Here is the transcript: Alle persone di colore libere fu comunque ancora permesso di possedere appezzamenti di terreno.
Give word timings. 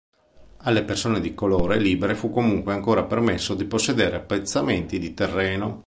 Alle 0.61 0.81
persone 0.83 1.19
di 1.19 1.35
colore 1.35 1.77
libere 1.77 2.15
fu 2.15 2.31
comunque 2.31 2.73
ancora 2.73 3.03
permesso 3.03 3.53
di 3.53 3.65
possedere 3.65 4.15
appezzamenti 4.15 4.97
di 4.97 5.13
terreno. 5.13 5.79